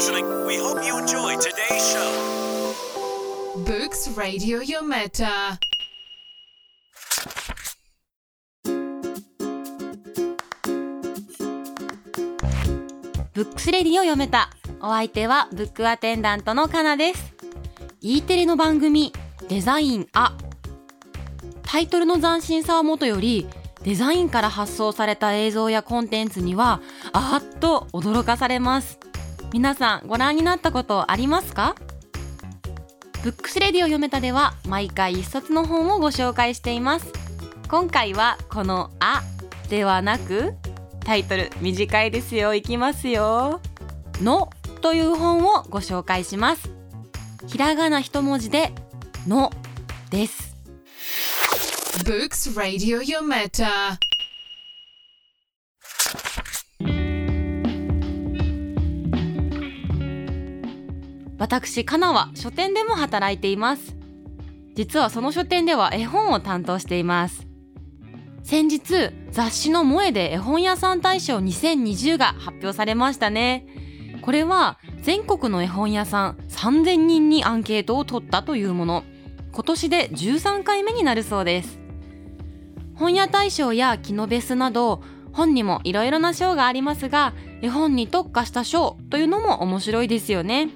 [0.00, 0.46] listening.
[0.46, 2.74] We hope you enjoy today's show.
[3.66, 5.58] Books Radio Yometa.
[13.34, 14.50] ブックスレディを読めた
[14.80, 17.34] お相手はブックアテンダントのかなです
[18.00, 19.12] E テレの番組
[19.48, 20.36] デザインあ
[21.62, 23.46] タイトルの斬新さはもとより
[23.82, 28.99] デザインから発想された映像やコンテンツにはあっと驚かされます
[29.52, 31.74] 皆さんご覧になったことありますか？
[33.22, 37.12] ブックスレディを読めたでは毎回一冊の本をご紹介しています。
[37.68, 39.22] 今回はこのあ
[39.68, 40.54] ではなく
[41.04, 42.54] タイトル短いですよ。
[42.54, 43.60] いきますよ。
[44.22, 44.50] の
[44.80, 46.70] という本をご紹介します。
[47.48, 48.72] ひらがな一文字で
[49.26, 49.52] の
[50.10, 50.56] です。
[52.04, 53.98] Books Radio Yometa.
[61.40, 63.96] 私かなは書店でも働いています。
[64.74, 67.46] 実はその書店では絵本を担当しています。
[68.44, 73.66] 先日雑誌の萌えで絵本屋さん大賞2020が発表されましたね。
[74.20, 79.04] これは全国の絵本屋さん3000人にアンケートを取ったというもの。
[79.52, 81.80] 今年で13回目になるそうです。
[82.96, 85.02] 本屋大賞やキノベスなど
[85.32, 90.68] 本にもいろいろな賞がありますが絵本に特化した賞というのも面白いですよね。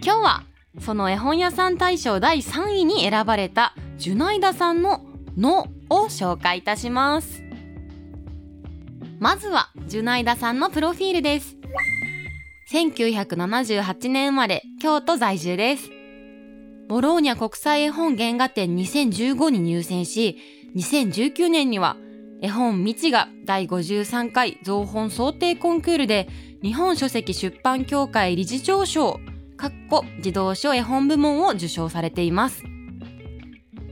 [0.00, 0.44] 今日は
[0.80, 5.04] その絵本屋さん大賞第3位に選ばれたジュナイダさんの
[5.36, 7.42] 「の」を紹介いたします。
[9.18, 11.56] まずはジュナイダさんのプロフィールです。
[12.70, 15.90] 1978年生まれ京都在住です。
[16.88, 20.38] ボローニャ国際絵本原画展2015に入選し
[20.74, 21.96] 2019年には
[22.40, 26.28] 絵本未知が第53回造本想定コンクールで
[26.62, 29.20] 日本書籍出版協会理事長賞
[29.58, 32.62] かっこ児童書絵本部門を受賞されています。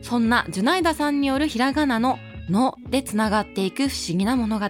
[0.01, 4.67] そんなジュナイダさんによるひらがなの「の」でつながっていく不思議な物語。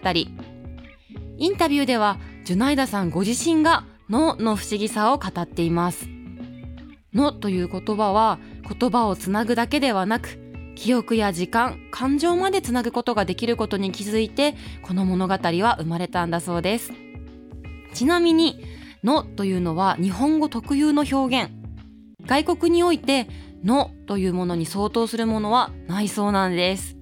[1.39, 6.09] インタビューではジュナイダさんご自身が「の」の不思議さを語っています
[7.13, 10.39] 「の」という言葉は言葉をつなぐだけではなく
[10.77, 16.95] 記憶や時間感情までつなぐことができることに気づいてこの物語は生まれたんだそうです。
[17.93, 18.65] ちなみに
[19.07, 21.53] 「の」というのは日本語特有の表現。
[22.27, 23.29] 外国において
[23.63, 26.97] 「の」というものに相当するものはないそうなんです。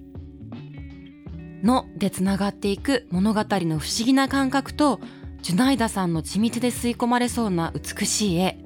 [1.63, 4.99] のでつながっていく物語の不思議な感覚と
[5.41, 8.59] ジュナイダさんの緻密で吸い込まれそうな美しい絵。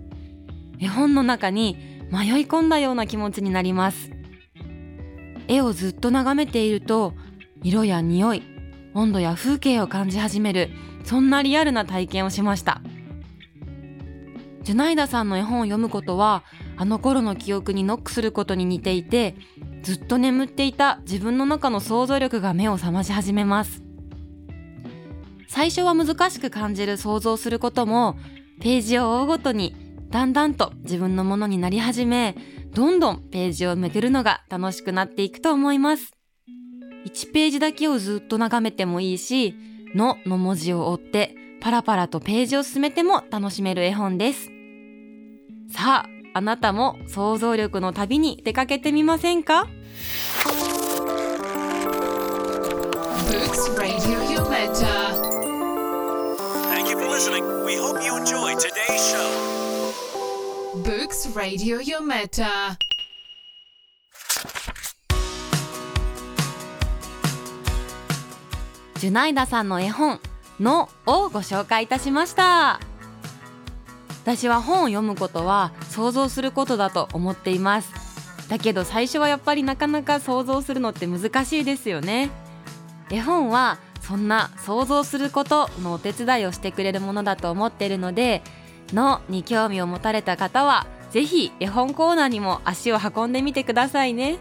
[0.79, 1.77] 絵本の中に
[2.11, 4.11] 迷い込んだような気持ちになります。
[5.47, 7.13] 絵をずっと眺めていると
[7.63, 8.43] 色や匂い
[8.93, 10.69] 温度や風景を感じ始める
[11.05, 12.81] そんなリアルな体験をしました。
[14.69, 16.43] ジュナイダさんの絵本を読むことは
[16.77, 19.33] あの頃の記憶にノックすることに似ていて
[19.81, 23.81] ずっと眠っていた自分の中の想像力が目を覚まし始めます。
[25.47, 28.15] 最初は難しく感じる想像することも
[28.61, 29.75] ページを追うごとに
[30.11, 32.35] だんだんと自分のものになり始め
[32.71, 36.13] どんどんページをめくるのが楽しくなっていくと思います。
[37.07, 39.55] 1ページだけをずっと眺めてもいいし
[39.97, 44.58] 「の」の文字を追ってパラパラとページを進めても楽しめる絵本です。
[45.71, 49.67] さああなたも想像力の旅に出かけてみませんか
[53.29, 55.13] Books Radio Yometa.
[56.69, 57.43] Thank you for listening.
[57.65, 59.93] We hope you enjoyed today's show.
[60.83, 62.77] Books Radio Yometa.
[68.95, 70.19] ジュナイダさんの絵本
[70.59, 72.79] 「の」をご紹介いたしました
[74.23, 77.91] 私は本を読むことは想像することだと思っています。
[78.49, 82.29] だけど最初はやっぱりなかなか想像するのって難しいですよね。
[83.11, 88.41] 絵本はそんな想像することのお手伝いをしてくれるものだと思っているので
[88.93, 94.37] 「の」に興味を持たれた方はぜひ絵本コーナーにも足を運んでみてくださいね。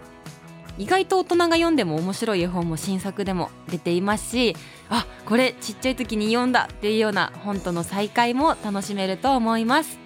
[0.78, 4.56] 意外と大人が読んでも面白い絵本も新作でも出ていますし
[4.88, 9.98] あこれちっちゃい時に読んだっていうような本との再会も楽しめると思います。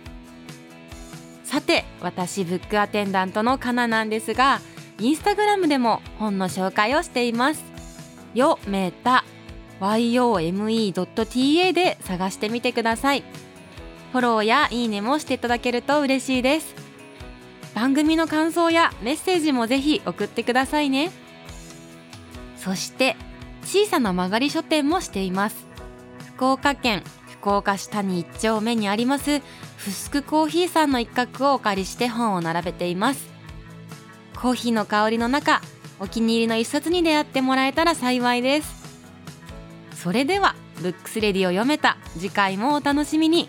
[1.44, 4.60] さて私ブックアテンダントのかななんですが
[4.98, 7.62] インスタグラムでも本の紹介をしています。
[8.34, 9.24] よめた
[9.80, 13.22] yome.ta で探してみてください。
[14.12, 16.81] フォローやいいねもしていただけると嬉しいです。
[17.74, 21.10] 番組の感想やメッセージもぜひ送ってくださいね。
[22.56, 23.16] そして
[23.64, 25.66] 小さな曲がり書店もしています。
[26.34, 29.40] 福岡県福岡市谷一丁目にあります
[29.76, 33.30] フスクコーヒーさんの一角をお借りして本を並べています。
[34.40, 35.60] コーヒーの香りの中
[35.98, 38.82] お気に入りの一冊に出会ってもらえたら幸いです。
[39.94, 43.48] それではブックスレディを読めた次回もお楽しみに。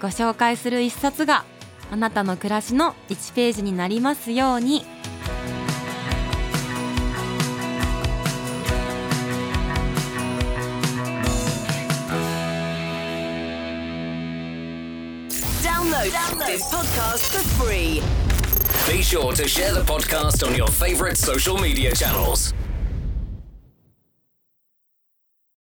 [0.00, 1.44] ご紹介する一冊が
[1.90, 4.84] あなたの暮らしの1ページになりますように
[15.62, 16.10] Download,
[16.46, 18.02] this podcast for free.
[18.90, 22.54] Be sure to share the podcast on your favorite social media channels.